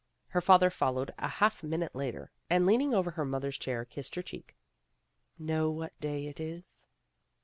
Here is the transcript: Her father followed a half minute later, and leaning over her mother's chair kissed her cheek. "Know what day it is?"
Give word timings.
Her 0.29 0.41
father 0.41 0.71
followed 0.71 1.13
a 1.19 1.27
half 1.27 1.61
minute 1.61 1.93
later, 1.95 2.31
and 2.49 2.65
leaning 2.65 2.91
over 2.91 3.11
her 3.11 3.23
mother's 3.23 3.59
chair 3.59 3.85
kissed 3.85 4.15
her 4.15 4.23
cheek. 4.23 4.55
"Know 5.37 5.69
what 5.69 5.99
day 5.99 6.25
it 6.25 6.39
is?" 6.39 6.87